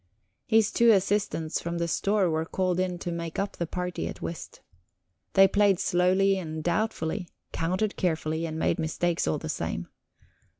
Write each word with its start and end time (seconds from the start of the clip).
His 0.47 0.71
two 0.71 0.89
assistants 0.89 1.61
from 1.61 1.77
the 1.77 1.87
store 1.87 2.27
were 2.27 2.43
called 2.47 2.79
in 2.79 2.97
to 2.97 3.11
make 3.11 3.37
up 3.37 3.57
the 3.57 3.67
party 3.67 4.07
at 4.07 4.19
whist. 4.19 4.59
They 5.33 5.47
played 5.47 5.79
slowly 5.79 6.39
and 6.39 6.63
doubtfully, 6.63 7.27
counted 7.51 7.97
carefully, 7.97 8.47
and 8.47 8.57
made 8.57 8.79
mistakes 8.79 9.27
all 9.27 9.37
the 9.37 9.47
same. 9.47 9.89